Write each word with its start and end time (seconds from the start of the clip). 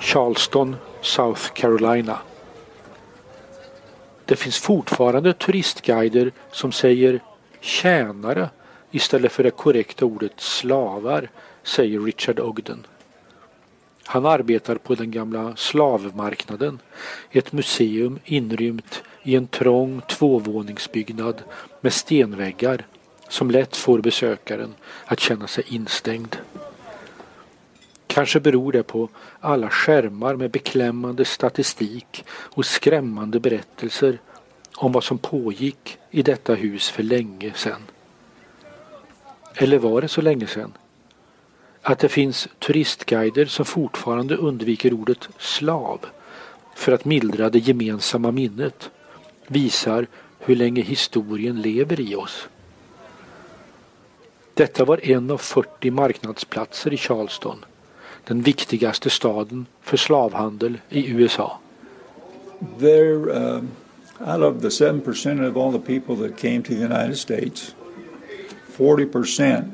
Charleston, 0.00 0.76
South 1.02 1.52
Carolina. 1.54 2.18
Det 4.24 4.36
finns 4.36 4.58
fortfarande 4.58 5.32
turistguider 5.32 6.32
som 6.50 6.72
säger 6.72 7.20
tjänare 7.60 8.50
istället 8.90 9.32
för 9.32 9.42
det 9.42 9.50
korrekta 9.50 10.04
ordet 10.04 10.32
slavar, 10.36 11.30
säger 11.62 12.00
Richard 12.00 12.40
Ogden. 12.40 12.86
Han 14.04 14.26
arbetar 14.26 14.74
på 14.76 14.94
den 14.94 15.10
gamla 15.10 15.56
slavmarknaden, 15.56 16.78
ett 17.30 17.52
museum 17.52 18.18
inrymt 18.24 19.02
i 19.22 19.36
en 19.36 19.46
trång 19.46 20.00
tvåvåningsbyggnad 20.00 21.42
med 21.80 21.92
stenväggar 21.92 22.86
som 23.28 23.50
lätt 23.50 23.76
får 23.76 23.98
besökaren 23.98 24.74
att 25.04 25.20
känna 25.20 25.46
sig 25.46 25.64
instängd. 25.68 26.36
Kanske 28.16 28.40
beror 28.40 28.72
det 28.72 28.82
på 28.82 29.08
alla 29.40 29.70
skärmar 29.70 30.36
med 30.36 30.50
beklämmande 30.50 31.24
statistik 31.24 32.24
och 32.30 32.66
skrämmande 32.66 33.40
berättelser 33.40 34.18
om 34.76 34.92
vad 34.92 35.04
som 35.04 35.18
pågick 35.18 35.98
i 36.10 36.22
detta 36.22 36.54
hus 36.54 36.90
för 36.90 37.02
länge 37.02 37.52
sedan. 37.54 37.82
Eller 39.54 39.78
var 39.78 40.00
det 40.00 40.08
så 40.08 40.20
länge 40.20 40.46
sedan? 40.46 40.72
Att 41.82 41.98
det 41.98 42.08
finns 42.08 42.48
turistguider 42.58 43.46
som 43.46 43.64
fortfarande 43.64 44.36
undviker 44.36 44.92
ordet 44.92 45.28
slav 45.38 46.06
för 46.74 46.92
att 46.92 47.04
mildra 47.04 47.50
det 47.50 47.58
gemensamma 47.58 48.30
minnet 48.30 48.90
visar 49.46 50.06
hur 50.38 50.56
länge 50.56 50.82
historien 50.82 51.62
lever 51.62 52.00
i 52.00 52.14
oss. 52.14 52.48
Detta 54.54 54.84
var 54.84 55.10
en 55.10 55.30
av 55.30 55.38
40 55.38 55.90
marknadsplatser 55.90 56.94
i 56.94 56.96
Charleston, 56.96 57.64
den 58.28 58.42
viktigaste 58.42 59.10
staden 59.10 59.66
för 59.82 59.96
slavhandel 59.96 60.78
i 60.88 61.10
USA. 61.10 61.50
There, 62.78 63.32
um, 63.32 63.68
out 64.20 64.42
of 64.42 64.62
the 64.62 64.68
7% 64.68 65.48
of 65.48 65.56
all 65.56 65.70
the 65.72 66.00
people 66.00 66.16
that 66.16 66.36
came 66.36 66.62
to 66.62 66.74
the 66.74 66.80
United 66.80 67.16
States, 67.16 67.74
40% 68.76 69.64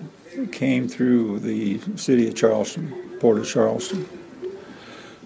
came 0.52 0.88
through 0.88 1.38
the 1.38 1.80
city 1.96 2.28
of 2.28 2.34
Charleston, 2.34 2.92
Port 3.20 3.38
of 3.38 3.46
Charleston. 3.46 4.06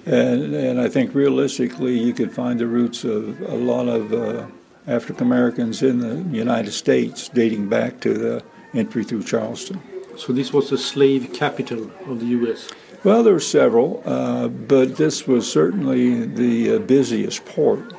And, 0.06 0.55
and 0.55 0.80
I 0.80 0.88
think 0.88 1.14
realistically, 1.14 1.98
you 1.98 2.12
could 2.12 2.33
find 2.33 2.61
the 2.61 2.66
roots 2.66 3.05
of 3.05 3.40
a 3.40 3.56
lot 3.56 3.88
of 3.88 4.12
uh, 4.12 4.46
African 4.86 5.27
Americans 5.27 5.83
in 5.83 5.98
the 5.98 6.36
United 6.36 6.72
States 6.72 7.28
dating 7.28 7.68
back 7.68 8.00
to 8.00 8.14
the 8.14 8.42
entry 8.74 9.05
through 9.05 9.24
Charleston. 9.24 9.80
So 10.16 10.33
this 10.33 10.52
was 10.52 10.70
the 10.70 10.78
slave 10.78 11.33
capital 11.33 11.90
of 12.06 12.20
the 12.20 12.27
U.S. 12.27 12.70
Well, 13.06 13.22
there 13.22 13.34
were 13.34 13.38
several, 13.38 14.02
uh, 14.04 14.48
but 14.48 14.96
this 14.96 15.28
was 15.28 15.48
certainly 15.48 16.26
the 16.26 16.74
uh, 16.74 16.78
busiest 16.80 17.44
port 17.44 17.92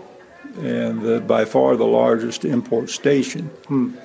and 0.57 1.01
the, 1.01 1.21
by 1.21 1.45
far 1.45 1.77
the 1.77 1.85
largest 1.85 2.43
import 2.43 2.89
station. 2.89 3.45
Hmm. 3.67 3.95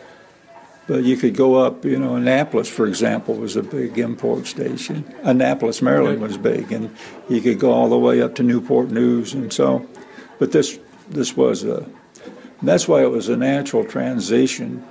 But 0.86 1.03
you 1.03 1.17
could 1.17 1.34
go 1.34 1.56
up, 1.56 1.84
you 1.84 1.98
know, 1.98 2.14
Annapolis, 2.14 2.69
for 2.69 2.86
example, 2.86 3.34
was 3.34 3.56
a 3.56 3.64
big 3.64 3.98
import 3.98 4.47
station. 4.47 5.05
Annapolis, 5.25 5.83
Maryland 5.83 6.23
was 6.23 6.39
big, 6.39 6.70
and 6.70 6.95
you 7.28 7.41
could 7.41 7.58
go 7.58 7.73
all 7.73 7.89
the 7.89 7.98
way 7.98 8.23
up 8.23 8.36
to 8.36 8.45
Newport 8.45 8.92
News, 8.92 9.34
and 9.34 9.53
so. 9.53 9.84
But 10.39 10.53
this 10.53 10.78
this 11.11 11.36
was 11.36 11.64
a. 11.64 11.84
That's 12.62 12.86
why 12.86 13.03
it 13.03 13.11
was 13.11 13.28
a 13.28 13.36
natural 13.36 13.84
transition 13.84 14.86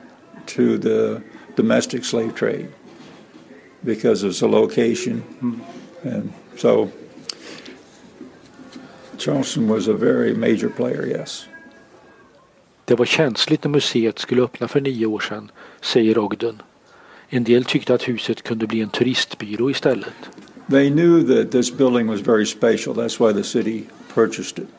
to 0.48 0.78
the 0.78 1.24
domestic 1.56 2.04
slave 2.04 2.36
trade 2.36 2.70
because 3.86 4.24
of 4.24 4.32
its 4.32 4.42
location, 4.42 5.24
and 6.04 6.32
so 6.58 6.90
Charleston 9.18 9.68
was 9.68 9.88
a 9.88 9.94
very 9.94 10.34
major 10.34 10.70
player. 10.70 11.06
Yes. 11.06 11.48
Det 12.86 12.96
var 12.96 13.06
känsligt 13.06 13.64
när 13.64 13.72
museet 13.72 14.20
skulle 14.20 14.42
öppna 14.42 14.68
för 14.68 14.82
nio 14.82 15.06
år 15.06 15.20
sedan, 15.20 15.52
säger 15.82 16.18
Ogden. 16.20 16.62
En 17.30 17.44
del 17.44 17.66
tyckte 17.66 17.94
att 17.94 18.08
huset 18.08 18.42
kunde 18.42 18.68
bli 18.68 18.82
en 18.82 18.90
turistbyrå 18.90 19.72
istället. 19.72 20.14
They 20.70 20.90
knew 20.90 21.24
that 21.24 21.52
this 21.52 21.78
building 21.78 22.08
was 22.08 22.22
very 22.22 22.46
special. 22.46 22.96
That's 22.96 23.20
why 23.20 23.34
the 23.34 23.44
city 23.44 23.84
purchased 24.14 24.60
it. 24.60 24.70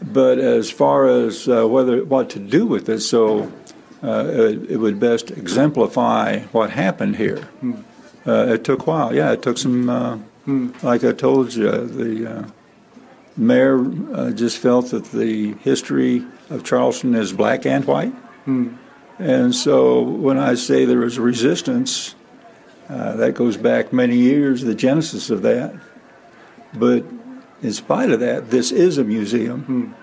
But 0.00 0.38
as 0.38 0.72
far 0.72 1.06
as 1.06 1.48
uh, 1.48 1.66
whether 1.66 2.04
what 2.04 2.30
to 2.30 2.38
do 2.38 2.66
with 2.66 2.88
it, 2.88 3.02
so 3.02 3.48
uh, 4.02 4.26
it, 4.26 4.70
it 4.70 4.76
would 4.76 4.98
best 4.98 5.30
exemplify 5.30 6.40
what 6.52 6.70
happened 6.70 7.16
here. 7.16 7.38
Uh, 8.26 8.54
it 8.54 8.64
took 8.64 8.80
a 8.82 8.84
while. 8.84 9.14
Yeah, 9.14 9.32
it 9.32 9.42
took 9.42 9.58
some. 9.58 9.88
Uh, 9.88 10.18
Like 10.82 11.04
I 11.04 11.12
told 11.12 11.54
you, 11.54 11.70
the 11.70 12.26
uh, 12.26 12.44
mayor 13.36 13.78
uh, 14.12 14.30
just 14.32 14.58
felt 14.58 14.90
that 14.90 15.04
the 15.12 15.54
history 15.62 16.24
of 16.50 16.64
Charleston 16.64 17.14
is 17.14 17.32
black 17.32 17.64
and 17.64 17.84
white. 17.84 18.12
And 19.18 19.54
so 19.54 20.00
when 20.02 20.38
I 20.38 20.56
say 20.56 20.84
there 20.84 20.98
was 20.98 21.16
resistance, 21.18 22.16
uh, 22.88 23.14
that 23.16 23.34
goes 23.34 23.56
back 23.56 23.92
many 23.92 24.16
years, 24.16 24.62
the 24.62 24.74
genesis 24.74 25.30
of 25.30 25.42
that. 25.42 25.74
But 26.74 27.04
in 27.62 27.72
spite 27.72 28.10
of 28.10 28.18
that, 28.18 28.50
this 28.50 28.72
is 28.72 28.98
a 28.98 29.04
museum, 29.04 29.94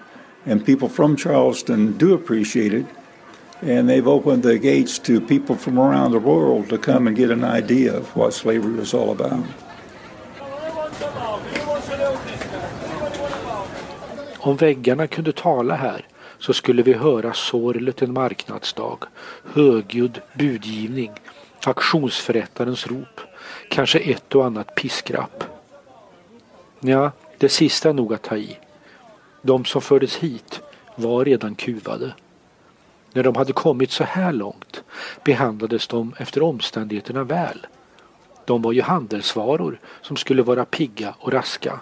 and 0.46 0.64
people 0.66 0.88
from 0.88 1.18
Charleston 1.18 1.98
do 1.98 2.14
appreciate 2.14 2.74
it. 2.74 2.86
And 3.62 3.90
they've 3.90 4.08
opened 4.08 4.44
the 4.44 4.58
gates 4.58 5.00
to 5.00 5.20
people 5.20 5.56
from 5.56 5.80
around 5.80 6.12
the 6.12 6.20
world 6.20 6.70
to 6.70 6.78
come 6.78 7.08
and 7.08 7.18
get 7.18 7.32
an 7.32 7.44
idea 7.44 7.98
of 7.98 8.16
what 8.16 8.34
slavery 8.34 8.80
was 8.80 8.94
all 8.94 9.10
about. 9.10 9.46
Om 14.38 14.56
väggarna 14.56 15.08
kunde 15.08 15.32
tala 15.32 15.76
här 15.76 16.06
så 16.40 16.54
skulle 16.54 16.84
vi 16.84 16.94
höra 16.94 17.34
sorlet 17.34 18.02
en 18.02 18.14
marknadsdag, 18.14 18.98
högljudd 19.54 20.22
budgivning, 20.34 21.12
auktionsförrättarens 21.66 22.88
rop, 22.88 23.22
kanske 23.70 24.00
ett 24.00 24.36
och 24.36 24.46
annat 24.46 24.76
piskrapp. 24.76 25.44
Ja, 26.80 27.12
det 27.38 27.50
sista 27.50 27.90
är 27.90 27.94
nog 27.94 28.14
att 28.14 28.22
ta 28.22 28.38
i. 28.38 28.58
De 29.42 29.66
som 29.66 29.82
fördes 29.82 30.16
hit 30.16 30.62
var 30.96 31.26
redan 31.26 31.56
kuvade. 31.56 32.14
När 33.14 33.24
de 33.24 33.36
hade 33.36 33.54
kommit 33.54 33.92
så 33.92 34.04
här 34.04 34.32
långt 34.32 34.84
behandlades 35.24 35.88
de 35.88 36.14
efter 36.18 36.44
omständigheterna 36.44 37.24
väl. 37.24 37.68
De 38.46 38.62
var 38.62 38.72
ju 38.72 38.82
handelsvaror 38.82 39.80
som 40.02 40.16
skulle 40.16 40.44
vara 40.44 40.66
pigga 40.66 41.16
och 41.20 41.34
raska. 41.34 41.80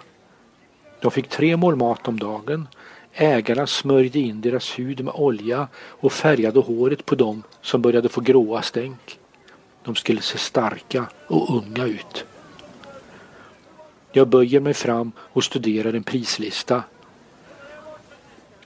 De 1.00 1.10
fick 1.10 1.28
tre 1.28 1.56
mål 1.56 1.76
mat 1.76 2.08
om 2.08 2.18
dagen. 2.18 2.68
Ägarna 3.12 3.66
smörjde 3.66 4.18
in 4.18 4.40
deras 4.40 4.78
hud 4.78 5.04
med 5.04 5.14
olja 5.14 5.68
och 5.76 6.12
färgade 6.12 6.60
håret 6.60 7.06
på 7.06 7.14
dem 7.14 7.42
som 7.62 7.82
började 7.82 8.08
få 8.08 8.20
gråa 8.20 8.62
stänk. 8.62 9.18
De 9.84 9.94
skulle 9.94 10.20
se 10.20 10.38
starka 10.38 11.06
och 11.26 11.56
unga 11.56 11.84
ut. 11.84 12.24
Jag 14.12 14.28
böjer 14.28 14.60
mig 14.60 14.74
fram 14.74 15.12
och 15.18 15.44
studerar 15.44 15.92
en 15.92 16.02
prislista. 16.02 16.82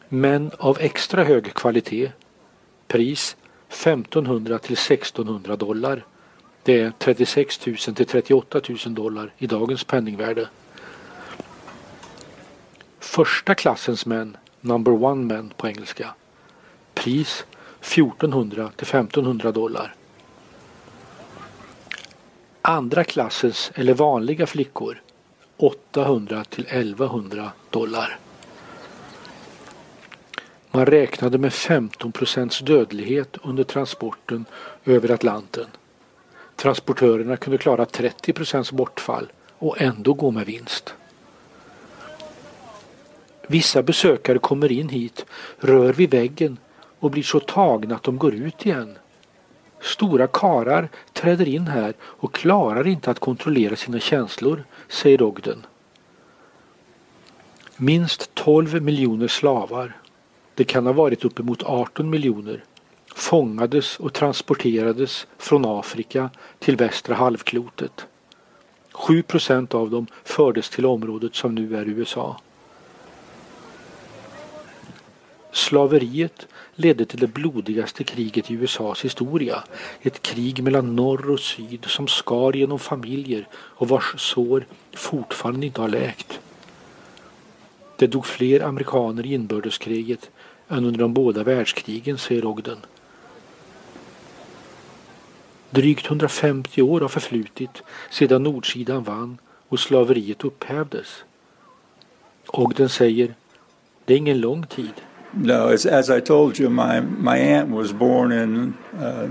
Men 0.08 0.50
av 0.58 0.78
extra 0.80 1.24
hög 1.24 1.54
kvalitet. 1.54 2.12
Pris 2.92 3.36
1500 3.68 4.58
till 4.58 4.72
1600 4.72 5.56
dollar. 5.56 6.04
Det 6.62 6.80
är 6.80 6.92
36 6.98 7.66
000 7.66 7.76
till 7.76 8.06
38 8.06 8.60
000 8.68 8.94
dollar 8.94 9.32
i 9.38 9.46
dagens 9.46 9.84
penningvärde. 9.84 10.48
Första 13.00 13.54
klassens 13.54 14.06
män, 14.06 14.36
number 14.60 15.04
one 15.04 15.34
men 15.34 15.50
på 15.56 15.68
engelska. 15.68 16.14
Pris 16.94 17.44
1400 17.80 18.70
till 18.76 18.86
1500 18.86 19.52
dollar. 19.52 19.94
Andra 22.62 23.04
klassens 23.04 23.72
eller 23.74 23.94
vanliga 23.94 24.46
flickor 24.46 25.02
800 25.56 26.44
till 26.44 26.66
1100 26.66 27.52
dollar. 27.70 28.18
Man 30.74 30.86
räknade 30.86 31.38
med 31.38 31.52
15 31.52 32.12
procents 32.12 32.58
dödlighet 32.58 33.36
under 33.42 33.64
transporten 33.64 34.44
över 34.84 35.10
Atlanten. 35.10 35.66
Transportörerna 36.56 37.36
kunde 37.36 37.58
klara 37.58 37.86
30 37.86 38.32
procents 38.32 38.72
bortfall 38.72 39.32
och 39.58 39.80
ändå 39.80 40.14
gå 40.14 40.30
med 40.30 40.46
vinst. 40.46 40.94
Vissa 43.46 43.82
besökare 43.82 44.38
kommer 44.38 44.72
in 44.72 44.88
hit, 44.88 45.26
rör 45.58 45.92
vid 45.92 46.10
väggen 46.10 46.58
och 46.98 47.10
blir 47.10 47.22
så 47.22 47.40
tagna 47.40 47.94
att 47.94 48.02
de 48.02 48.18
går 48.18 48.34
ut 48.34 48.66
igen. 48.66 48.98
Stora 49.80 50.26
karar 50.26 50.88
träder 51.12 51.48
in 51.48 51.66
här 51.66 51.94
och 52.00 52.34
klarar 52.34 52.86
inte 52.86 53.10
att 53.10 53.18
kontrollera 53.18 53.76
sina 53.76 54.00
känslor, 54.00 54.64
säger 54.88 55.22
Ogden. 55.22 55.66
Minst 57.76 58.34
12 58.34 58.82
miljoner 58.82 59.28
slavar, 59.28 59.96
det 60.54 60.64
kan 60.64 60.86
ha 60.86 60.92
varit 60.92 61.24
uppemot 61.24 61.62
18 61.62 62.10
miljoner, 62.10 62.64
fångades 63.14 64.00
och 64.00 64.12
transporterades 64.12 65.26
från 65.38 65.64
Afrika 65.64 66.30
till 66.58 66.76
västra 66.76 67.14
halvklotet. 67.14 68.06
7 68.92 69.22
procent 69.22 69.74
av 69.74 69.90
dem 69.90 70.06
fördes 70.24 70.70
till 70.70 70.86
området 70.86 71.34
som 71.34 71.54
nu 71.54 71.76
är 71.76 71.88
USA. 71.88 72.40
Slaveriet 75.52 76.46
ledde 76.74 77.04
till 77.04 77.20
det 77.20 77.26
blodigaste 77.26 78.04
kriget 78.04 78.50
i 78.50 78.54
USAs 78.54 79.04
historia. 79.04 79.62
Ett 80.00 80.22
krig 80.22 80.62
mellan 80.62 80.96
norr 80.96 81.30
och 81.30 81.40
syd 81.40 81.84
som 81.84 82.08
skar 82.08 82.52
genom 82.52 82.78
familjer 82.78 83.48
och 83.54 83.88
vars 83.88 84.14
sår 84.20 84.66
fortfarande 84.92 85.66
inte 85.66 85.80
har 85.80 85.88
läkt. 85.88 86.40
Det 88.02 88.06
dog 88.06 88.26
fler 88.26 88.60
amerikaner 88.60 89.26
i 89.26 89.34
inbördeskriget 89.34 90.30
än 90.68 90.84
under 90.84 90.98
de 90.98 91.14
båda 91.14 91.44
världskrigen, 91.44 92.18
säger 92.18 92.46
Ogden. 92.46 92.78
Drygt 95.70 96.06
150 96.06 96.82
år 96.82 97.00
har 97.00 97.08
förflutit 97.08 97.82
sedan 98.10 98.42
nordsidan 98.42 99.02
vann 99.02 99.38
och 99.68 99.80
slaveriet 99.80 100.44
upphävdes. 100.44 101.24
Ogden 102.46 102.88
säger, 102.88 103.34
det 104.04 104.14
är 104.14 104.18
ingen 104.18 104.40
lång 104.40 104.66
tid. 104.66 104.94
No, 105.32 105.52
as, 105.52 105.86
as 105.86 106.10
I 106.10 106.20
told 106.20 106.60
you, 106.60 106.70
my, 106.70 107.00
my 107.18 107.38
aunt 107.38 107.70
was 107.70 107.92
born 107.92 108.32
in 108.32 108.74
uh, 109.00 109.30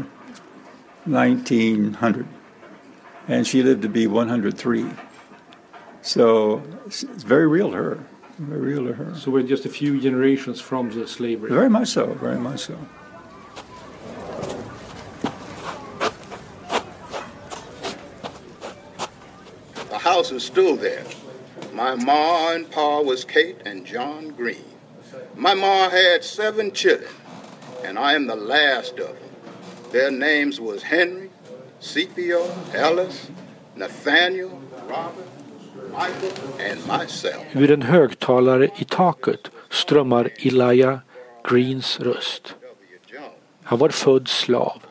1900, 1.04 2.26
and 3.28 3.48
she 3.48 3.64
lived 3.64 3.82
to 3.82 3.90
be 3.90 4.08
103. 4.08 4.86
So 6.02 6.62
it's 6.86 7.24
very 7.24 7.48
real 7.48 7.70
to 7.72 7.78
her. 7.78 7.98
Very 8.42 8.74
real 8.74 8.88
to 8.88 8.94
her. 8.94 9.16
So 9.16 9.30
we're 9.30 9.44
just 9.44 9.66
a 9.66 9.70
few 9.70 10.02
generations 10.02 10.60
from 10.60 10.90
the 10.90 11.08
slavery. 11.08 11.52
Very 11.52 11.70
much 11.70 11.90
so. 11.90 12.08
Very 12.16 12.40
much 12.40 12.62
so. 12.62 12.78
The 19.90 19.98
house 20.00 20.32
is 20.32 20.44
still 20.44 20.76
there. 20.76 21.06
My 21.72 21.94
ma 21.94 22.54
and 22.54 22.70
pa 22.70 23.02
was 23.02 23.24
Kate 23.24 23.58
and 23.64 23.86
John 23.86 24.30
Green. 24.30 24.66
My 25.36 25.54
ma 25.54 25.90
had 25.90 26.24
seven 26.24 26.72
children, 26.72 27.12
and 27.84 28.00
I 28.00 28.14
am 28.14 28.26
the 28.26 28.36
last 28.36 28.98
of 28.98 29.20
them. 29.20 29.30
Their 29.92 30.10
names 30.10 30.60
was 30.60 30.82
Henry, 30.82 31.30
Scipio, 31.80 32.50
Ellis, 32.74 33.30
Nathaniel, 33.76 34.62
Robert, 34.88 35.16
Michael, 35.16 35.20
and 35.20 35.20
myself. 35.20 35.31
Ur 37.54 37.72
en 37.72 37.82
högtalare 37.82 38.70
i 38.78 38.84
taket 38.84 39.52
strömmar 39.70 40.30
Elijah 40.40 41.00
Greens 41.50 42.00
röst. 42.00 42.56
Han 43.64 43.80
var 43.80 43.90
född 43.90 44.28
slav. 44.28 44.82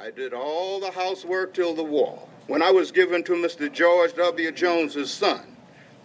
When 2.47 2.63
I 2.63 2.73
was 2.73 2.97
given 2.97 3.23
to 3.23 3.33
Mr. 3.35 3.69
George 3.75 4.13
W. 4.17 4.51
Jones's 4.57 5.07
son, 5.07 5.39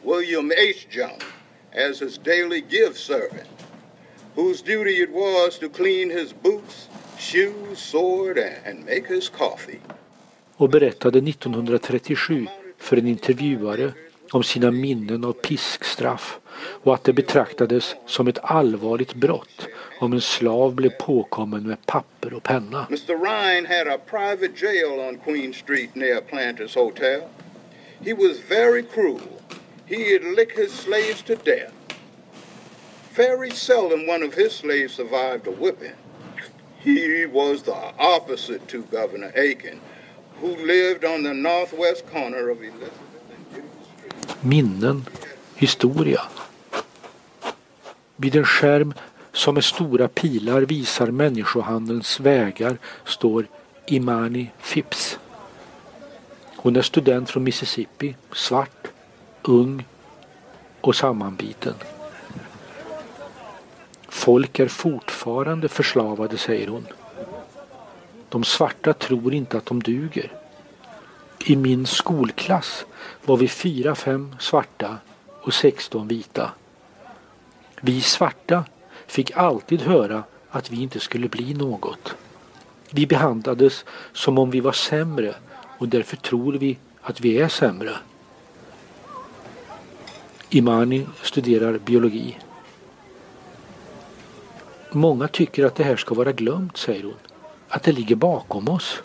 William 0.03 0.51
H. 0.51 0.87
Jones, 0.91 1.23
as 1.71 1.99
his 1.99 2.17
daily 2.17 2.61
gift 2.69 2.97
servant, 2.97 3.49
whose 4.35 4.61
duty 4.61 5.01
it 5.03 5.09
was 5.11 5.59
to 5.59 5.69
clean 5.69 6.09
his 6.09 6.33
boots, 6.43 6.89
shoes, 7.17 7.79
sword, 7.79 8.37
and 8.37 8.85
make 8.85 9.07
his 9.07 9.29
coffee. 9.29 9.79
och 10.57 10.69
berättade 10.69 11.19
1937 11.19 12.47
för 12.77 12.97
en 12.97 13.07
intervjuare 13.07 13.93
om 14.31 14.43
sina 14.43 14.71
minnen 14.71 15.23
av 15.25 15.33
piskstraff 15.33 16.39
och 16.83 16.93
att 16.93 17.03
det 17.03 17.13
betraktades 17.13 17.95
som 18.05 18.27
ett 18.27 18.39
allvarligt 18.41 19.13
brott 19.13 19.67
om 19.99 20.13
en 20.13 20.21
slav 20.21 20.75
blev 20.75 20.89
påkommen 20.89 21.67
med 21.67 21.85
papper 21.85 22.33
och 22.33 22.43
penna. 22.43 22.87
Mr. 22.89 23.17
Ryan 23.17 23.65
had 23.65 23.87
a 23.87 23.97
private 24.09 24.65
jail 24.65 24.99
on 24.99 25.17
Queen 25.17 25.53
Street 25.53 25.95
near 25.95 26.21
Planters 26.21 26.75
Hotel. 26.75 27.21
He 28.05 28.13
was 28.13 28.39
very 28.49 28.83
cruel. 28.83 29.41
He'd 29.85 30.23
lick 30.35 30.57
his 30.57 30.71
slaves 30.71 31.21
to 31.23 31.35
death. 31.35 31.71
Very 33.15 33.51
seldom 33.51 34.07
one 34.07 34.23
of 34.23 34.33
his 34.33 34.51
slaves 34.51 34.93
survived 34.93 35.47
a 35.47 35.51
whipping. 35.51 35.95
He 36.79 37.25
was 37.25 37.63
the 37.63 37.93
opposite 37.97 38.67
to 38.67 38.83
Governor 38.83 39.31
Aiken, 39.35 39.79
who 40.41 40.55
lived 40.55 41.05
on 41.05 41.23
the 41.23 41.33
northwest 41.33 42.05
corner 42.11 42.49
of 42.49 42.61
Elizabeth. 42.61 43.04
Minnen, 44.45 45.05
historia. 45.55 46.21
Vid 48.15 48.35
en 48.35 48.45
skärm 48.45 48.93
som 49.33 49.53
med 49.53 49.63
stora 49.63 50.07
pilar 50.07 50.61
visar 50.61 51.11
människohandelns 51.11 52.19
vägar 52.19 52.77
står 53.05 53.47
Imani 53.85 54.51
Phipps. 54.63 55.19
Hon 56.55 56.75
är 56.75 56.81
student 56.81 57.29
från 57.29 57.43
Mississippi, 57.43 58.15
svart, 58.33 58.87
ung 59.41 59.85
och 60.81 60.95
sammanbiten. 60.95 61.73
Folk 64.07 64.59
är 64.59 64.67
fortfarande 64.67 65.67
förslavade, 65.67 66.37
säger 66.37 66.67
hon. 66.67 66.87
De 68.29 68.43
svarta 68.43 68.93
tror 68.93 69.33
inte 69.33 69.57
att 69.57 69.65
de 69.65 69.83
duger. 69.83 70.31
I 71.39 71.55
min 71.55 71.85
skolklass 71.85 72.85
var 73.25 73.37
vi 73.37 73.47
fyra, 73.47 73.95
fem 73.95 74.35
svarta 74.39 74.97
och 75.41 75.53
16 75.53 76.07
vita. 76.07 76.51
Vi 77.81 78.01
svarta 78.01 78.63
fick 79.07 79.31
alltid 79.37 79.81
höra 79.81 80.23
att 80.49 80.71
vi 80.71 80.81
inte 80.81 80.99
skulle 80.99 81.29
bli 81.29 81.53
något. 81.53 82.15
Vi 82.89 83.07
behandlades 83.07 83.85
som 84.13 84.37
om 84.37 84.51
vi 84.51 84.59
var 84.59 84.71
sämre 84.71 85.35
och 85.77 85.87
därför 85.87 86.17
tror 86.17 86.53
vi 86.53 86.77
att 87.01 87.21
vi 87.21 87.37
är 87.37 87.47
sämre. 87.47 87.91
Imani 90.49 91.05
studerar 91.21 91.77
biologi. 91.77 92.37
Många 94.91 95.27
tycker 95.27 95.65
att 95.65 95.75
det 95.75 95.83
här 95.83 95.95
ska 95.95 96.15
vara 96.15 96.31
glömt, 96.31 96.77
säger 96.77 97.03
hon. 97.03 97.13
Att 97.67 97.83
det 97.83 97.91
ligger 97.91 98.15
bakom 98.15 98.69
oss. 98.69 99.01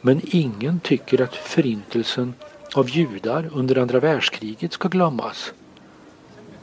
Men 0.00 0.20
ingen 0.24 0.80
tycker 0.80 1.22
att 1.22 1.34
förintelsen 1.36 2.34
av 2.74 2.90
judar 2.90 3.50
under 3.52 3.78
andra 3.78 4.00
världskriget 4.00 4.72
ska 4.72 4.88
glömmas. 4.88 5.52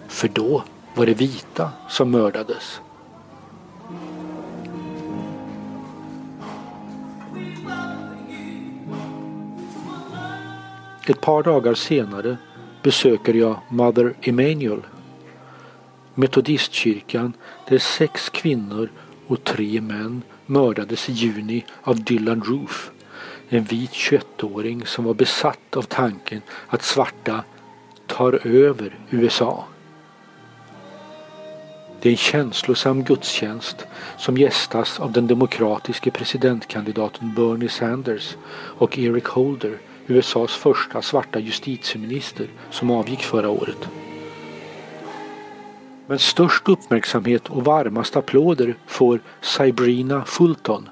För 0.08 0.28
då 0.28 0.64
var 0.96 1.06
det 1.06 1.14
vita 1.14 1.72
som 1.90 2.12
mördades. 2.12 2.82
Ett 11.08 11.22
par 11.22 11.44
dagar 11.44 11.74
senare 11.74 12.38
besöker 12.84 13.34
jag 13.34 13.60
Mother 13.70 14.14
Emanuel. 14.22 14.82
Metodistkyrkan 16.14 17.34
där 17.70 17.78
sex 17.78 18.30
kvinnor 18.30 18.90
och 19.28 19.44
tre 19.44 19.82
män 19.82 20.22
mördades 20.46 21.10
i 21.10 21.12
juni 21.12 21.66
av 21.84 22.04
Dylan 22.04 22.42
Roof. 22.42 22.92
En 23.50 23.64
vit 23.64 23.92
21-åring 23.92 24.86
som 24.86 25.06
var 25.06 25.14
besatt 25.14 25.78
av 25.78 25.82
tanken 25.82 26.42
att 26.68 26.84
svarta 26.84 27.44
tar 28.08 28.48
över 28.48 28.96
USA. 29.10 29.66
Det 32.02 32.10
är 32.10 32.14
en 32.14 32.18
känslosam 32.18 33.04
gudstjänst 33.04 33.88
som 34.18 34.38
gästas 34.38 35.00
av 35.00 35.12
den 35.12 35.28
demokratiske 35.28 36.12
presidentkandidaten 36.12 37.34
Bernie 37.36 37.70
Sanders 37.70 38.36
och 38.52 38.98
Eric 38.98 39.26
Holder, 39.26 39.78
USAs 40.08 40.52
första 40.52 41.02
svarta 41.02 41.40
justitieminister 41.40 42.48
som 42.70 42.92
avgick 42.92 43.24
förra 43.24 43.50
året. 43.50 43.90
Men 46.08 46.20
störst 46.20 46.70
uppmärksamhet 46.70 47.48
och 47.50 47.66
varmast 47.66 48.16
applåder 48.16 48.76
får 48.88 49.20
Sabrina 49.42 50.26
Fulton, 50.26 50.90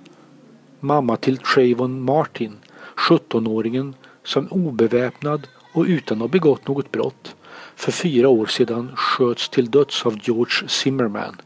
mamma 0.86 1.18
till 1.18 1.38
Trayvon 1.38 2.02
Martin, 2.02 2.58
17-åringen 2.96 3.94
som 4.24 4.48
obeväpnad 4.48 5.48
och 5.74 5.84
utan 5.84 6.18
att 6.18 6.22
ha 6.22 6.28
begått 6.28 6.68
något 6.68 6.92
brott 6.92 7.36
för 7.76 7.92
fyra 7.92 8.30
år 8.30 8.46
sedan 8.46 8.92
sköts 8.96 9.50
till 9.50 9.72
döds 9.72 10.06
av 10.06 10.20
George 10.24 10.68
Zimmerman. 10.68 11.42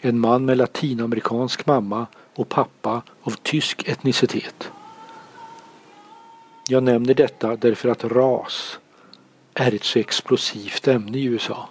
En 0.00 0.18
man 0.18 0.44
med 0.44 0.58
latinamerikansk 0.58 1.66
mamma 1.66 2.06
och 2.34 2.48
pappa 2.48 3.02
av 3.22 3.30
tysk 3.30 3.88
etnicitet. 3.88 4.70
Jag 6.68 6.82
nämner 6.82 7.14
detta 7.14 7.56
därför 7.56 7.88
att 7.88 8.04
ras 8.04 8.78
är 9.54 9.74
ett 9.74 9.84
så 9.84 9.98
explosivt 9.98 10.88
ämne 10.88 11.18
i 11.18 11.24
USA. 11.24 11.68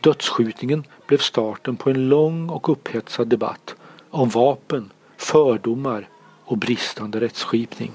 Dödsskjutningen 0.00 0.84
blev 1.06 1.18
starten 1.18 1.76
på 1.76 1.90
en 1.90 2.08
lång 2.08 2.50
och 2.50 2.68
upphetsad 2.68 3.28
debatt 3.28 3.74
om 4.10 4.28
vapen, 4.28 4.92
fördomar 5.16 6.08
och 6.44 6.58
bristande 6.58 7.20
rättsskipning. 7.20 7.92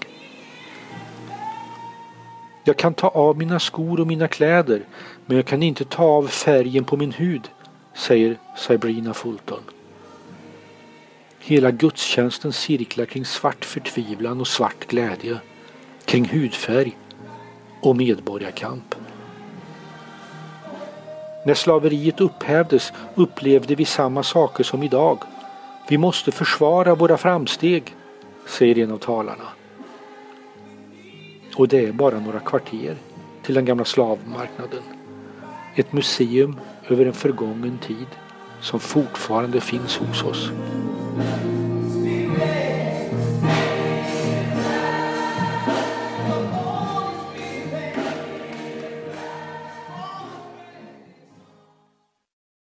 Jag 2.64 2.78
kan 2.78 2.94
ta 2.94 3.08
av 3.08 3.38
mina 3.38 3.60
skor 3.60 4.00
och 4.00 4.08
mina 4.08 4.28
kläder 4.28 4.86
men 5.26 5.38
jag 5.38 5.46
kan 5.46 5.64
inte 5.64 5.86
ta 5.86 6.04
av 6.04 6.28
färgen 6.28 6.84
på 6.84 6.98
min 6.98 7.12
hud, 7.12 7.50
säger 7.96 8.38
Sabrina 8.58 9.14
Fulton. 9.14 9.64
Hela 11.40 11.72
gudstjänsten 11.72 12.54
cirklar 12.54 13.06
kring 13.06 13.26
svart 13.26 13.66
förtvivlan 13.66 14.42
och 14.42 14.48
svart 14.48 14.88
glädje. 14.88 15.38
kring 16.06 16.26
hudfärg 16.26 16.98
och 17.82 17.96
medborgarkamp. 17.96 18.96
När 21.46 21.54
slaveriet 21.54 22.22
upphävdes 22.22 22.94
upplevde 23.16 23.76
vi 23.76 23.86
samma 23.86 24.24
saker 24.24 24.64
som 24.64 24.84
idag. 24.84 25.18
Vi 25.88 25.98
måste 25.98 26.32
försvara 26.32 26.96
våra 26.96 27.18
framsteg, 27.18 27.96
säger 28.46 28.78
en 28.78 28.92
av 28.92 28.98
talarna. 28.98 29.48
Och 31.56 31.68
det 31.68 31.86
är 31.86 31.92
bara 31.92 32.20
några 32.20 32.40
kvarter 32.40 32.96
till 33.44 33.56
den 33.56 33.66
gamla 33.66 33.86
slavmarknaden. 33.86 34.84
Ett 35.76 35.94
museum 35.94 36.60
över 36.88 37.06
en 37.06 37.14
förgången 37.14 37.78
tid 37.78 38.08
som 38.62 38.80
fortfarande 38.80 39.62
finns 39.62 39.98
hos 39.98 40.24
oss. 40.24 40.52